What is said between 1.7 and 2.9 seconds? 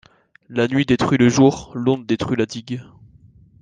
l’onde détruit la digue